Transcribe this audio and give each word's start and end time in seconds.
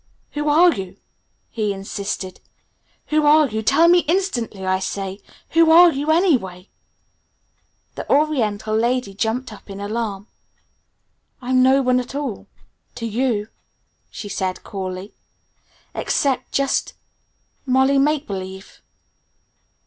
"Who 0.31 0.49
are 0.49 0.73
you?" 0.73 0.97
he 1.51 1.71
insisted. 1.73 2.39
"Who 3.09 3.23
are 3.27 3.47
you? 3.47 3.61
Tell 3.61 3.87
me 3.87 3.99
instantly, 4.07 4.65
I 4.65 4.79
say! 4.79 5.19
Who 5.49 5.69
are 5.69 5.91
you 5.93 6.09
anyway?" 6.09 6.69
The 7.93 8.11
oriental 8.11 8.75
lady 8.75 9.13
jumped 9.13 9.53
up 9.53 9.69
in 9.69 9.79
alarm. 9.79 10.25
"I'm 11.39 11.61
no 11.61 11.83
one 11.83 11.99
at 11.99 12.15
all 12.15 12.47
to 12.95 13.05
you," 13.05 13.49
she 14.09 14.27
said 14.27 14.63
coolly, 14.63 15.13
"except 15.93 16.51
just 16.51 16.95
Molly 17.67 17.99
Make 17.99 18.25
Believe." 18.25 18.81